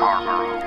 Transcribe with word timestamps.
Hill 0.00 0.59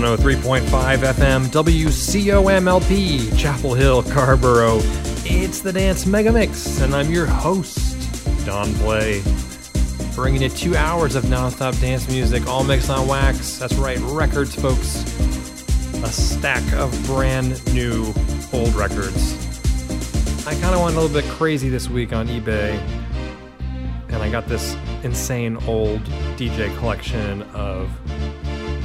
103.5 0.00 0.62
FM 1.12 1.44
WCOMLP, 1.48 3.38
Chapel 3.38 3.74
Hill, 3.74 4.02
Carrboro. 4.02 4.78
It's 5.26 5.60
the 5.60 5.74
Dance 5.74 6.06
Mega 6.06 6.32
Mix, 6.32 6.80
and 6.80 6.94
I'm 6.94 7.10
your 7.10 7.26
host, 7.26 8.46
Don 8.46 8.72
Play. 8.76 9.22
Bringing 10.14 10.40
you 10.40 10.48
two 10.48 10.74
hours 10.74 11.16
of 11.16 11.24
nonstop 11.24 11.78
dance 11.82 12.08
music, 12.08 12.46
all 12.46 12.64
mixed 12.64 12.88
on 12.88 13.08
wax. 13.08 13.58
That's 13.58 13.74
right, 13.74 13.98
records, 13.98 14.54
folks. 14.54 15.04
A 16.02 16.08
stack 16.08 16.72
of 16.72 16.90
brand 17.04 17.62
new 17.74 18.14
old 18.54 18.74
records. 18.74 19.34
I 20.46 20.54
kind 20.54 20.74
of 20.74 20.80
went 20.80 20.96
a 20.96 21.00
little 21.00 21.08
bit 21.14 21.30
crazy 21.32 21.68
this 21.68 21.90
week 21.90 22.14
on 22.14 22.26
eBay, 22.26 22.72
and 24.08 24.22
I 24.22 24.30
got 24.30 24.48
this 24.48 24.74
insane 25.02 25.58
old 25.66 26.02
DJ 26.38 26.74
collection 26.78 27.42
of 27.52 27.90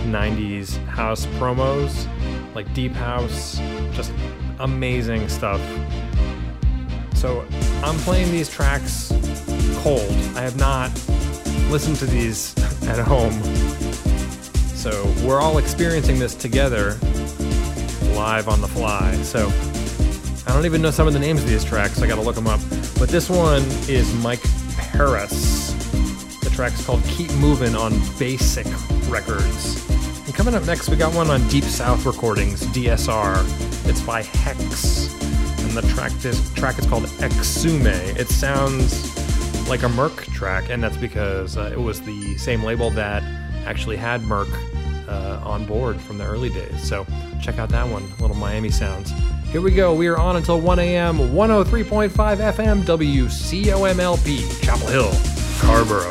90s 0.06 0.78
house 0.86 1.26
promos, 1.38 2.08
like 2.56 2.72
deep 2.74 2.94
house, 2.94 3.58
just 3.94 4.12
amazing 4.60 5.28
stuff. 5.30 5.62
So 7.14 7.46
I'm 7.84 7.98
playing 8.00 8.32
these 8.32 8.50
tracks 8.50 9.12
cold. 9.78 10.10
I 10.36 10.42
have 10.42 10.58
not 10.58 10.92
listened 11.70 11.98
to 11.98 12.06
these 12.06 12.58
at 12.88 13.00
home. 13.00 13.34
So 14.76 15.12
we're 15.26 15.40
all 15.40 15.58
experiencing 15.58 16.20
this 16.20 16.36
together 16.36 16.98
live 18.16 18.48
on 18.48 18.62
the 18.62 18.68
fly. 18.68 19.14
So 19.24 19.52
I 20.48 20.54
don't 20.54 20.66
even 20.66 20.82
know 20.82 20.92
some 20.92 21.08
of 21.08 21.14
the 21.14 21.20
names 21.20 21.42
of 21.44 21.50
these 21.50 21.66
tracks. 21.66 22.02
I 22.02 22.08
gotta 22.08 22.22
look 22.22 22.36
them 22.36 22.48
up. 22.48 22.60
But 22.98 23.10
this 23.10 23.30
one 23.30 23.64
is 23.90 24.14
Mike 24.24 24.42
Perras. 24.78 25.74
The 26.42 26.50
track's 26.50 26.86
called 26.86 27.04
Keep 27.06 27.32
Moving 27.36 27.76
on 27.76 27.94
Basic 28.18 28.68
Records. 29.10 29.95
Coming 30.36 30.54
up 30.54 30.66
next, 30.66 30.90
we 30.90 30.98
got 30.98 31.16
one 31.16 31.30
on 31.30 31.48
Deep 31.48 31.64
South 31.64 32.06
Recordings, 32.06 32.62
DSR. 32.68 33.38
It's 33.90 34.02
by 34.02 34.22
Hex. 34.22 35.14
And 35.64 35.72
the 35.72 35.82
track 35.94 36.12
this 36.20 36.54
track 36.54 36.78
is 36.78 36.86
called 36.86 37.06
Exsume. 37.22 37.86
It 37.86 38.28
sounds 38.28 39.18
like 39.70 39.84
a 39.84 39.90
Murk 39.90 40.26
track, 40.34 40.70
and 40.70 40.84
that's 40.84 40.98
because 40.98 41.56
uh, 41.56 41.72
it 41.72 41.80
was 41.80 42.02
the 42.02 42.38
same 42.38 42.64
label 42.64 42.90
that 42.92 43.24
actually 43.66 43.96
had 43.96 44.24
Murk 44.24 44.50
uh, 45.08 45.40
on 45.42 45.66
board 45.66 46.02
from 46.02 46.18
the 46.18 46.26
early 46.26 46.50
days. 46.50 46.84
So 46.84 47.08
check 47.42 47.58
out 47.58 47.70
that 47.70 47.88
one, 47.88 48.06
little 48.20 48.36
Miami 48.36 48.72
sounds. 48.72 49.14
Here 49.52 49.62
we 49.62 49.72
go. 49.72 49.96
We 49.96 50.08
are 50.08 50.18
on 50.18 50.36
until 50.36 50.60
1 50.60 50.80
a.m. 50.80 51.18
103.5 51.18 52.10
FM 52.10 52.84
WCOMLP, 52.84 54.62
Chapel 54.62 54.88
Hill, 54.88 55.12
Carrboro. 55.60 56.10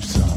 Beat 0.00 0.29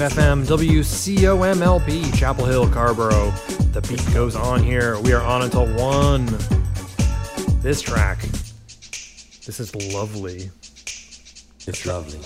FM 0.00 0.46
WCOMLP 0.46 2.16
Chapel 2.16 2.46
Hill 2.46 2.66
Carrboro. 2.70 3.30
The 3.72 3.82
beat 3.82 4.02
goes 4.14 4.34
on 4.34 4.62
here. 4.62 4.98
We 5.00 5.12
are 5.12 5.20
on 5.20 5.42
until 5.42 5.66
1. 5.76 6.26
This 7.60 7.82
track. 7.82 8.18
This 9.44 9.60
is 9.60 9.74
lovely. 9.92 10.50
It's 11.66 11.84
lovely. 11.84 12.18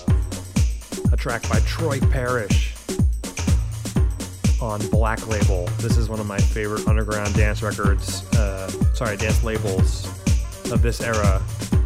A 1.11 1.17
track 1.17 1.49
by 1.49 1.59
Troy 1.65 1.99
Parrish 1.99 2.75
on 4.61 4.79
Black 4.87 5.27
Label. 5.27 5.65
This 5.79 5.97
is 5.97 6.07
one 6.07 6.21
of 6.21 6.27
my 6.27 6.39
favorite 6.39 6.87
underground 6.87 7.35
dance 7.35 7.61
records. 7.61 8.23
Uh, 8.35 8.69
sorry, 8.93 9.17
dance 9.17 9.43
labels 9.43 10.05
of 10.71 10.81
this 10.81 11.01
era. 11.01 11.41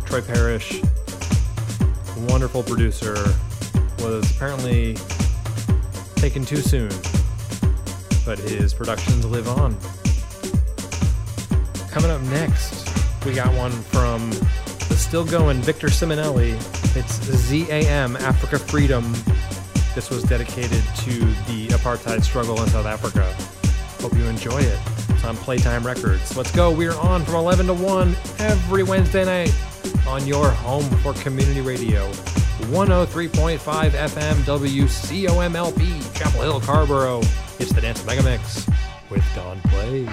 Troy 0.05 0.21
Parrish, 0.21 0.83
wonderful 2.27 2.61
producer, 2.61 3.15
was 3.99 4.29
apparently 4.35 4.95
taken 6.19 6.43
too 6.43 6.57
soon, 6.57 6.89
but 8.25 8.37
his 8.37 8.73
productions 8.73 9.25
live 9.25 9.47
on. 9.47 9.77
Coming 11.89 12.11
up 12.11 12.21
next, 12.23 12.89
we 13.25 13.33
got 13.33 13.53
one 13.55 13.71
from 13.71 14.29
the 14.89 14.97
still 14.97 15.23
going 15.23 15.61
Victor 15.61 15.87
Simonelli. 15.87 16.55
It's 16.97 17.13
ZAM 17.23 18.17
Africa 18.17 18.59
Freedom. 18.59 19.13
This 19.95 20.09
was 20.09 20.23
dedicated 20.23 20.83
to 20.97 21.19
the 21.47 21.67
apartheid 21.69 22.21
struggle 22.21 22.61
in 22.61 22.67
South 22.67 22.85
Africa. 22.85 23.33
Hope 24.01 24.13
you 24.13 24.25
enjoy 24.25 24.59
it. 24.59 24.79
It's 25.07 25.23
on 25.23 25.37
Playtime 25.37 25.85
Records. 25.85 26.35
Let's 26.35 26.51
go. 26.51 26.69
We're 26.69 26.97
on 26.97 27.23
from 27.23 27.35
11 27.35 27.67
to 27.67 27.73
1 27.73 28.15
every 28.39 28.83
Wednesday 28.83 29.23
night 29.23 29.55
on 30.05 30.27
your 30.27 30.49
home 30.49 30.83
for 30.97 31.13
community 31.13 31.61
radio. 31.61 32.11
103.5 32.67 33.59
FM 33.91 34.35
WCOMLP, 34.43 36.13
Chapel 36.17 36.41
Hill, 36.41 36.61
Carrboro. 36.61 37.19
It's 37.59 37.71
the 37.71 37.81
Dance 37.81 38.01
Megamix 38.03 38.71
with 39.09 39.23
Don 39.35 39.59
Play. 39.61 40.07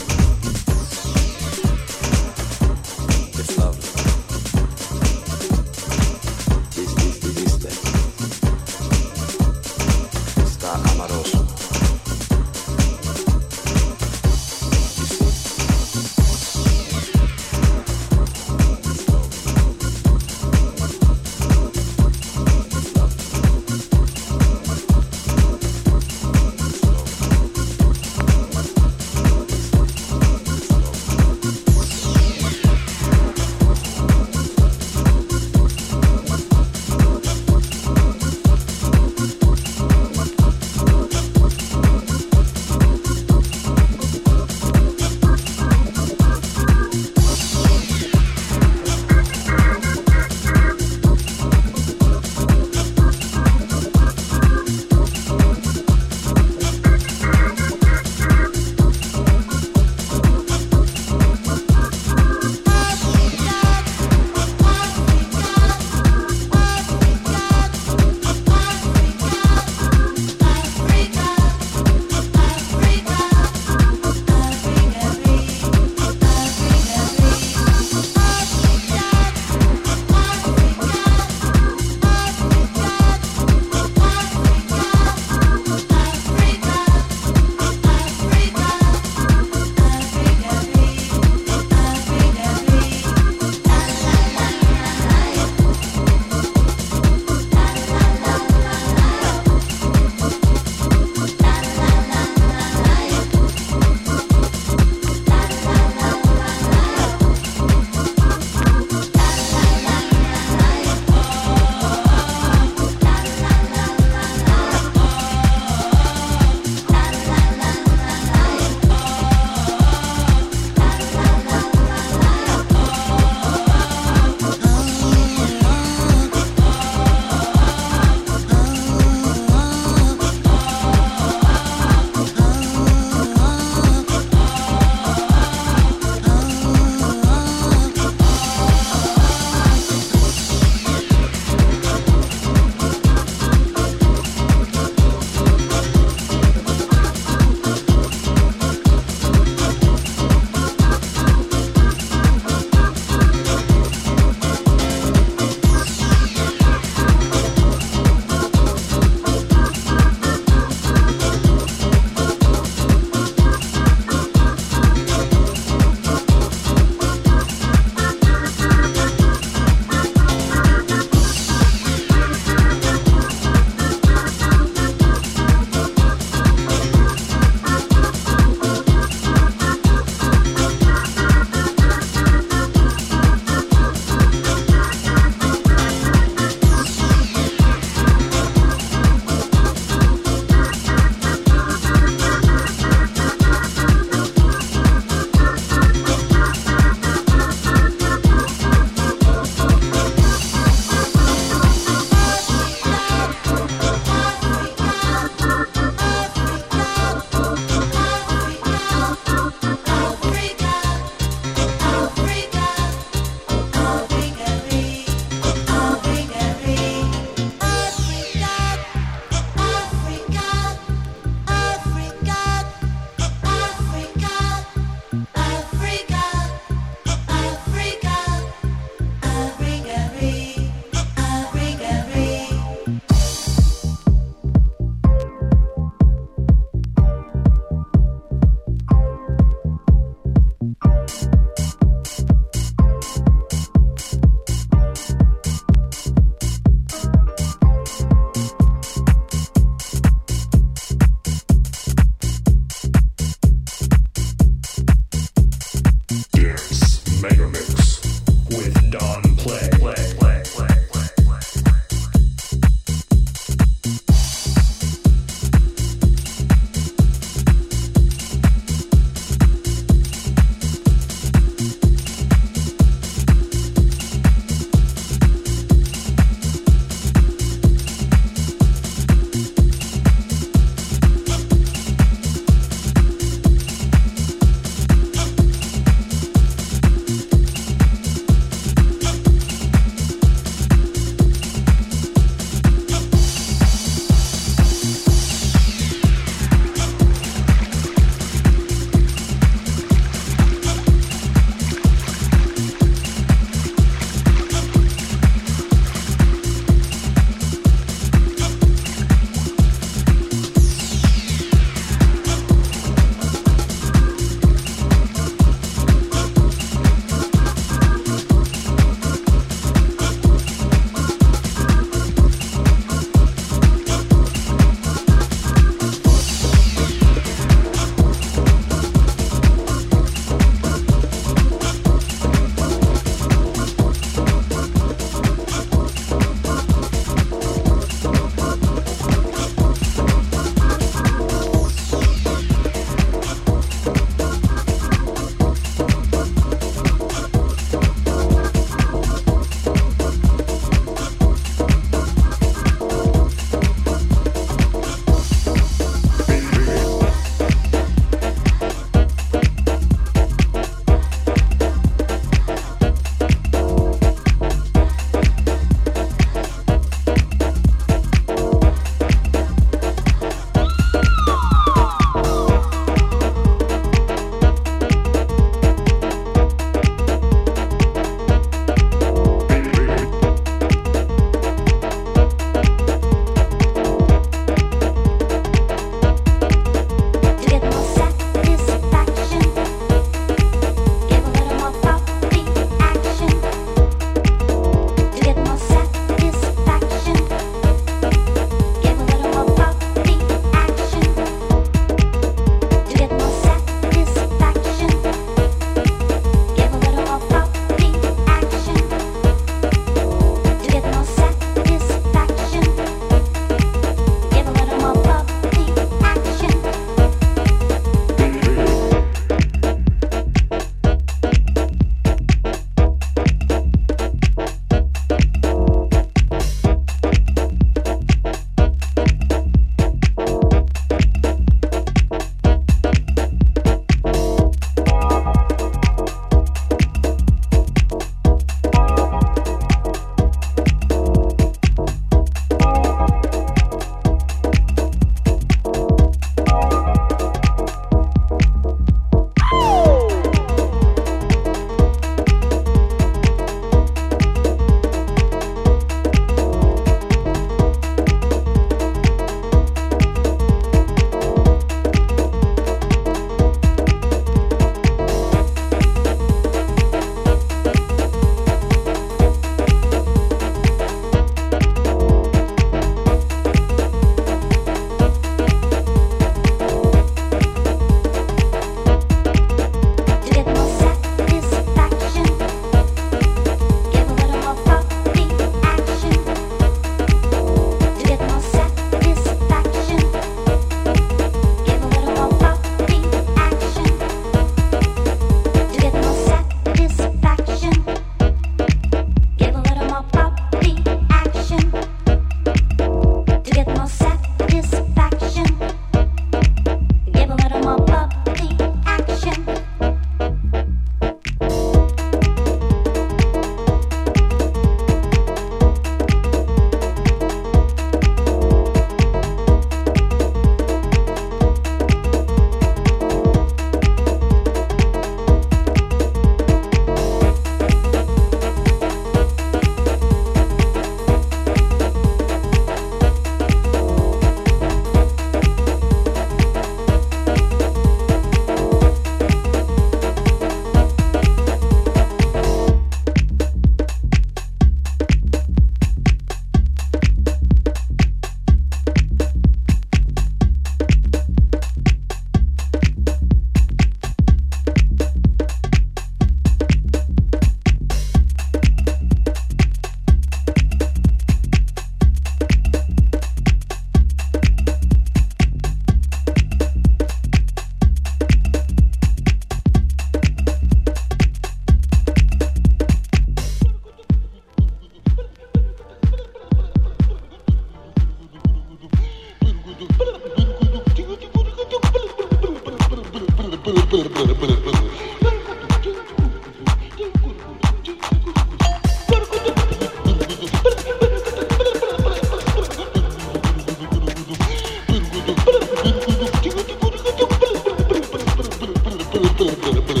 blah, 599.61 599.71
blah, 599.73 599.81
blah. 599.81 600.00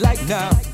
Like 0.00 0.26
now. 0.28 0.69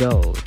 You 0.00 0.37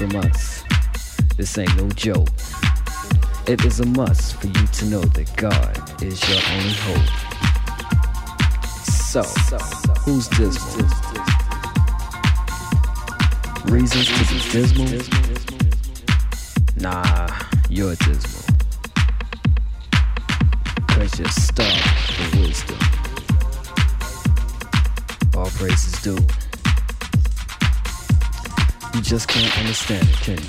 from 0.00 0.16
us, 0.16 0.64
this 1.36 1.58
ain't 1.58 1.76
no 1.76 1.86
joke. 1.90 2.28
It 3.46 3.62
is 3.66 3.80
a 3.80 3.86
must 3.86 4.36
for 4.36 4.46
you 4.46 4.66
to 4.66 4.84
know 4.86 5.02
that 5.02 5.36
God 5.36 6.02
is 6.02 6.18
your 6.26 6.40
only 6.54 6.72
hope. 6.72 7.10
So, 8.86 9.22
who's 10.00 10.26
dismal? 10.28 10.88
Reasons 13.66 14.06
to 14.06 14.12
be 14.32 14.40
dismal? 14.50 14.88
Nah, 16.76 17.28
you're 17.68 17.94
dismal. 17.96 18.39
Just 29.10 29.26
can't 29.26 29.58
understand 29.58 30.08
it, 30.08 30.14
can 30.18 30.38
you? 30.38 30.46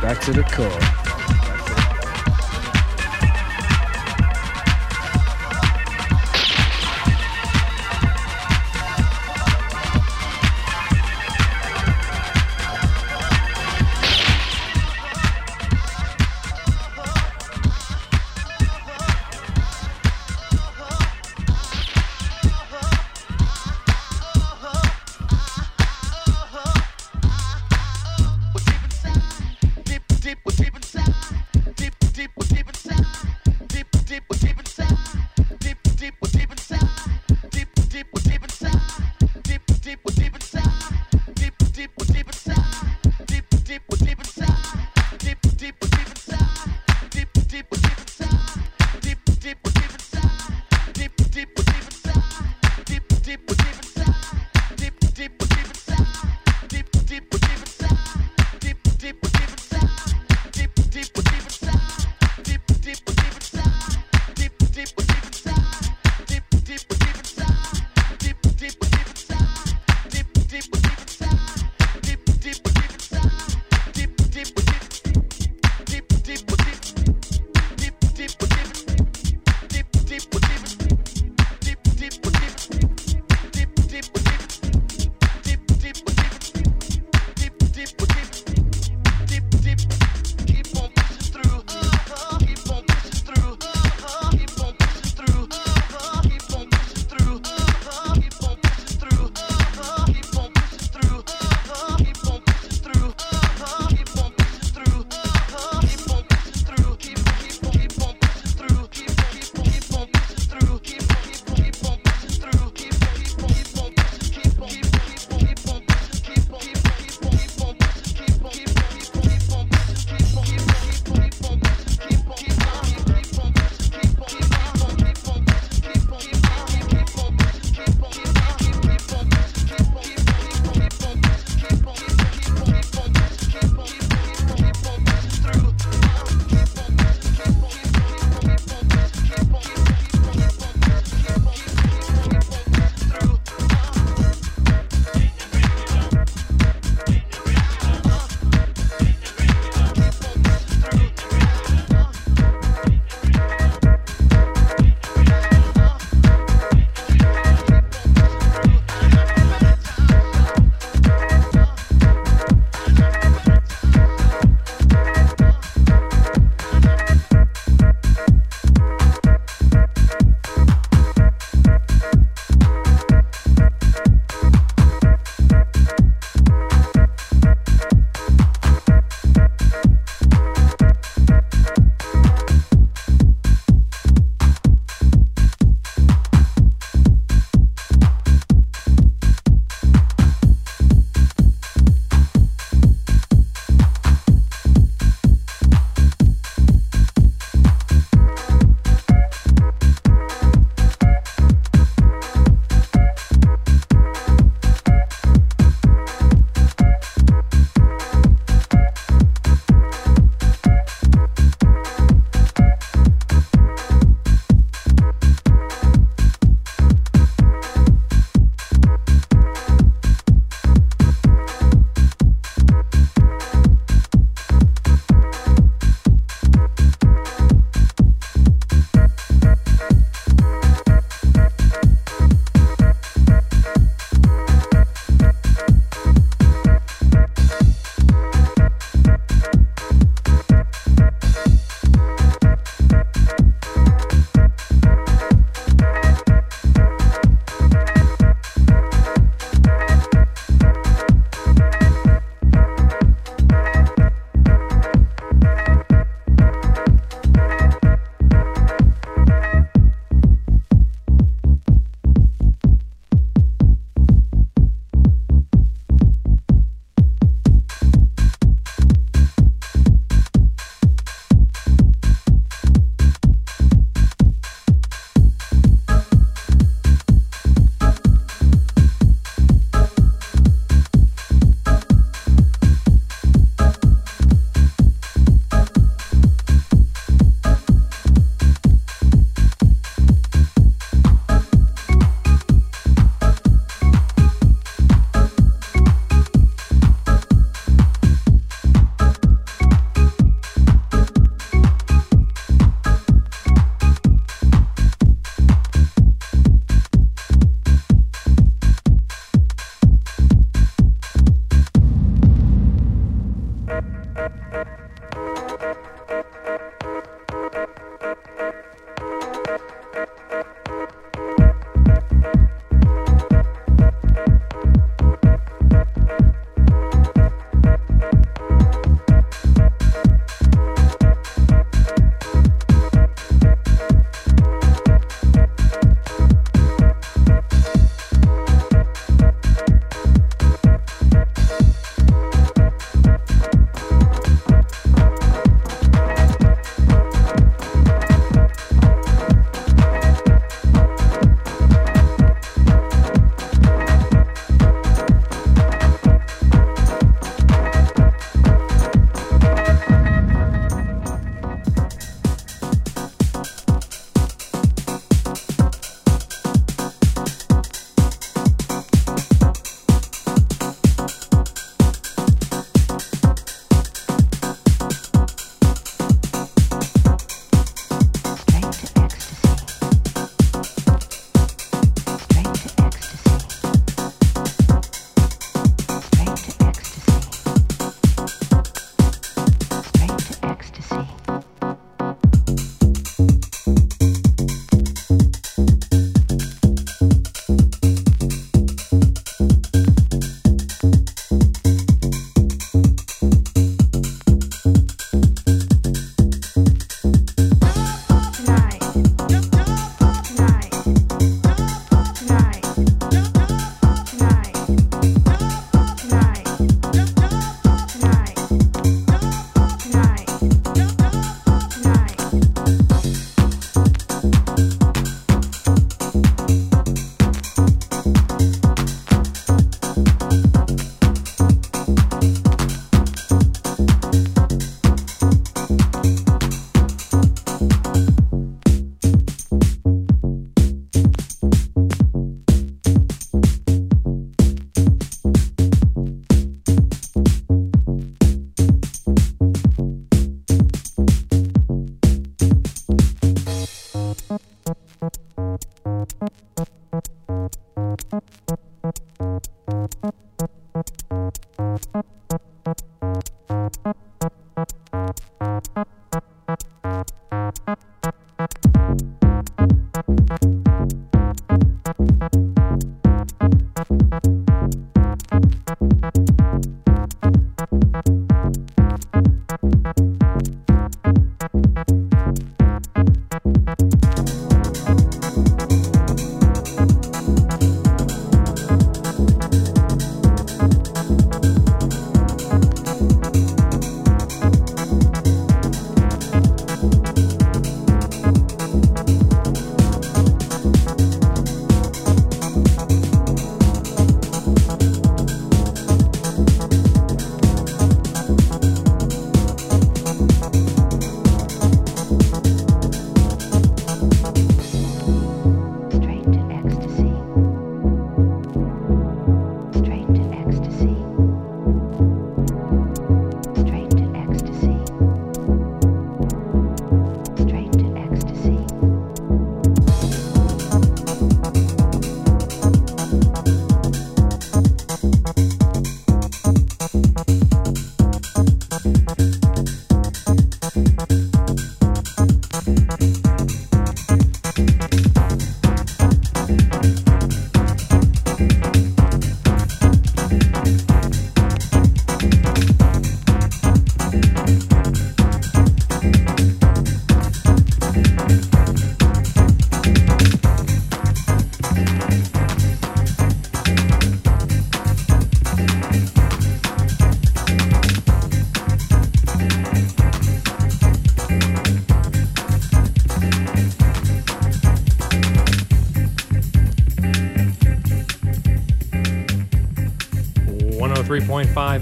Back 0.00 0.20
to 0.20 0.32
the 0.32 0.44
core. 0.44 1.07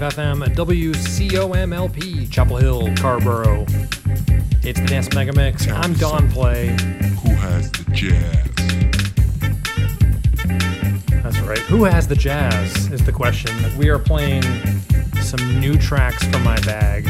FM 0.01 0.45
at 0.45 0.55
WCOMLP, 0.55 2.31
Chapel 2.31 2.57
Hill, 2.57 2.95
Carrboro. 2.97 3.65
It's 4.63 4.79
the 4.79 4.85
Dance 4.87 5.13
Mega 5.13 5.33
Mix. 5.33 5.67
I'm 5.67 5.93
Don 5.93 6.29
Play. 6.29 6.67
Who 7.23 7.29
has 7.35 7.71
the 7.71 7.85
jazz? 7.93 8.47
That's 11.23 11.39
right. 11.39 11.59
Who 11.59 11.83
has 11.85 12.07
the 12.07 12.15
jazz 12.15 12.91
is 12.91 13.05
the 13.05 13.11
question. 13.11 13.51
We 13.77 13.89
are 13.89 13.97
playing 13.97 14.43
some 15.21 15.59
new 15.59 15.77
tracks 15.77 16.23
from 16.27 16.43
my 16.43 16.59
bag. 16.61 17.07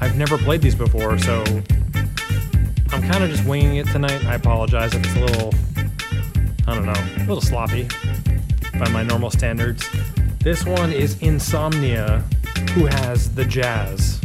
I've 0.00 0.16
never 0.16 0.38
played 0.38 0.62
these 0.62 0.74
before, 0.74 1.18
so 1.18 1.44
I'm 2.92 3.02
kind 3.02 3.24
of 3.24 3.30
just 3.30 3.44
winging 3.44 3.76
it 3.76 3.86
tonight. 3.88 4.24
I 4.24 4.34
apologize 4.36 4.94
if 4.94 5.04
it's 5.04 5.16
a 5.16 5.20
little, 5.20 5.54
I 6.66 6.74
don't 6.74 6.86
know, 6.86 6.92
a 6.92 7.26
little 7.26 7.40
sloppy 7.40 7.88
by 8.78 8.88
my 8.90 9.02
normal 9.02 9.30
standards. 9.30 9.88
This 10.44 10.66
one 10.66 10.92
is 10.92 11.18
Insomnia, 11.22 12.22
who 12.72 12.84
has 12.84 13.34
the 13.34 13.46
jazz 13.46 14.20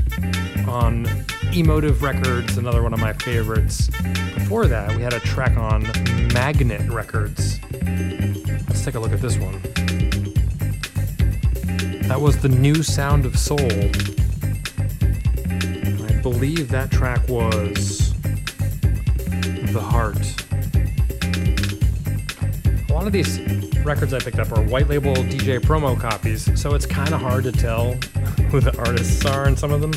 on 0.67 1.07
Emotive 1.53 2.03
Records, 2.03 2.57
another 2.57 2.83
one 2.83 2.93
of 2.93 2.99
my 2.99 3.13
favorites. 3.13 3.87
Before 4.33 4.67
that, 4.67 4.93
we 4.97 5.01
had 5.01 5.13
a 5.13 5.21
track 5.21 5.55
on 5.55 5.83
Magnet 6.33 6.91
Records. 6.91 7.61
Let's 8.67 8.83
take 8.83 8.95
a 8.95 8.99
look 8.99 9.13
at 9.13 9.21
this 9.21 9.37
one. 9.37 9.61
That 12.09 12.19
was 12.19 12.41
the 12.41 12.49
new 12.49 12.83
Sound 12.83 13.25
of 13.25 13.39
Soul. 13.39 13.71
I 16.01 16.19
believe 16.21 16.67
that 16.67 16.91
track 16.91 17.29
was 17.29 18.13
The 19.71 19.79
Heart. 19.79 20.48
Of 23.09 23.13
these 23.13 23.39
records 23.83 24.13
I 24.13 24.19
picked 24.19 24.37
up 24.37 24.51
are 24.51 24.61
white 24.61 24.87
label 24.87 25.15
DJ 25.15 25.59
promo 25.59 25.99
copies, 25.99 26.47
so 26.61 26.75
it's 26.75 26.85
kind 26.85 27.11
of 27.11 27.19
hard 27.19 27.43
to 27.45 27.51
tell 27.51 27.93
who 28.51 28.59
the 28.59 28.77
artists 28.77 29.25
are 29.25 29.47
in 29.47 29.57
some 29.57 29.71
of 29.71 29.81
them. 29.81 29.93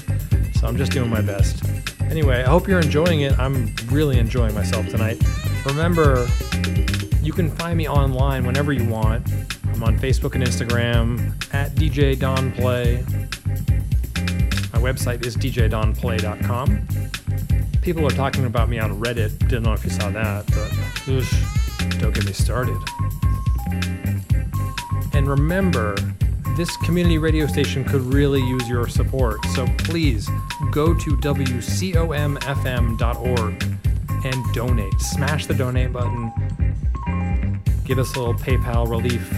So 0.54 0.66
I'm 0.66 0.78
just 0.78 0.92
doing 0.92 1.10
my 1.10 1.20
best. 1.20 1.62
Anyway, 2.04 2.42
I 2.42 2.48
hope 2.48 2.66
you're 2.66 2.80
enjoying 2.80 3.20
it. 3.20 3.38
I'm 3.38 3.74
really 3.88 4.18
enjoying 4.18 4.54
myself 4.54 4.88
tonight. 4.88 5.22
Remember, 5.66 6.26
you 7.20 7.34
can 7.34 7.50
find 7.50 7.76
me 7.76 7.86
online 7.86 8.46
whenever 8.46 8.72
you 8.72 8.88
want. 8.88 9.30
I'm 9.74 9.82
on 9.82 9.98
Facebook 9.98 10.34
and 10.34 10.42
Instagram 10.42 11.34
at 11.52 11.72
DJ 11.72 12.18
Don 12.18 12.50
Play. 12.52 13.04
My 14.72 14.78
website 14.78 15.26
is 15.26 15.36
djdonplay.com. 15.36 16.88
People 17.82 18.06
are 18.06 18.16
talking 18.16 18.46
about 18.46 18.70
me 18.70 18.78
on 18.78 18.98
Reddit. 18.98 19.38
Didn't 19.38 19.64
know 19.64 19.74
if 19.74 19.84
you 19.84 19.90
saw 19.90 20.08
that, 20.08 20.46
but 20.46 20.72
don't 21.98 22.14
get 22.14 22.24
me 22.24 22.32
started. 22.32 22.78
And 25.22 25.30
remember, 25.30 25.94
this 26.56 26.76
community 26.78 27.16
radio 27.16 27.46
station 27.46 27.84
could 27.84 28.00
really 28.00 28.40
use 28.40 28.68
your 28.68 28.88
support. 28.88 29.38
So 29.54 29.68
please 29.78 30.28
go 30.72 30.92
to 30.94 31.16
WCOMFM.org 31.16 31.62
and 34.24 34.52
donate. 34.52 35.00
Smash 35.00 35.46
the 35.46 35.54
donate 35.54 35.92
button. 35.92 36.32
Give 37.84 38.00
us 38.00 38.12
a 38.16 38.18
little 38.18 38.34
PayPal 38.34 38.90
relief. 38.90 39.30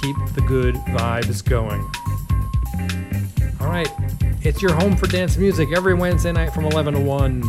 Keep 0.00 0.16
the 0.32 0.40
good 0.48 0.76
vibes 0.76 1.44
going. 1.44 1.82
All 3.60 3.68
right, 3.68 3.92
it's 4.40 4.62
your 4.62 4.72
home 4.72 4.96
for 4.96 5.06
dance 5.06 5.36
music 5.36 5.68
every 5.76 5.92
Wednesday 5.92 6.32
night 6.32 6.54
from 6.54 6.64
11 6.64 6.94
to 6.94 7.00
1. 7.00 7.40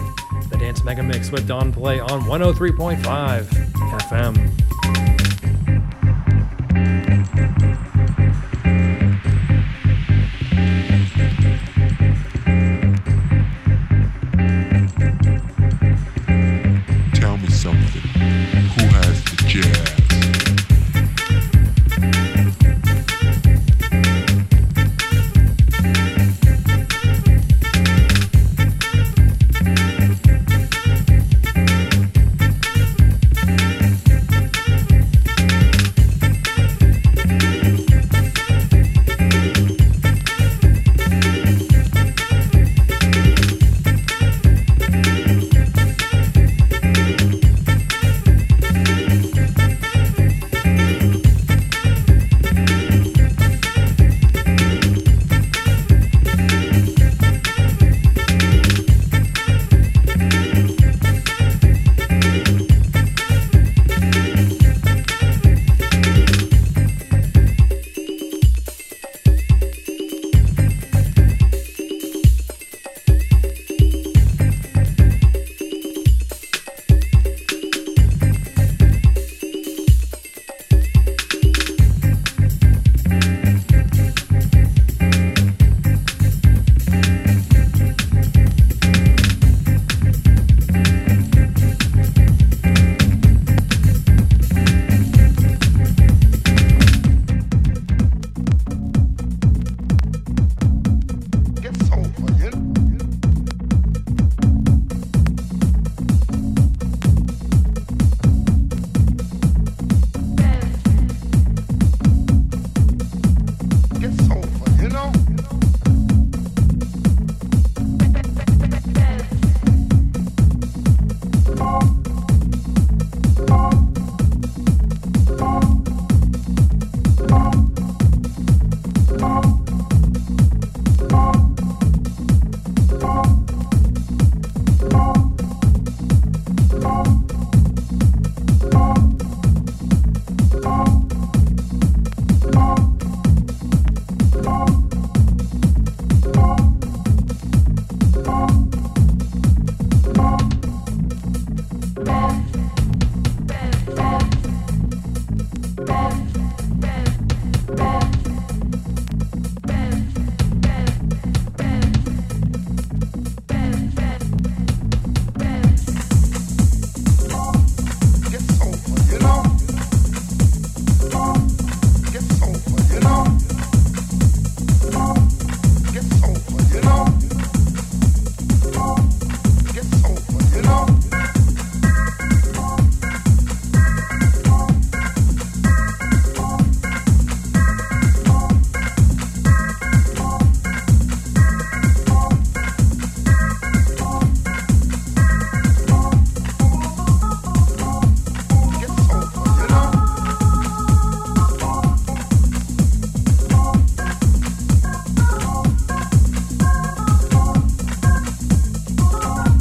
The 0.50 0.58
Dance 0.60 0.84
Mega 0.84 1.04
Mix 1.04 1.32
with 1.32 1.48
Don 1.48 1.72
Play 1.72 2.02
on 2.02 2.24
103.5 2.24 3.44
FM. 3.46 4.51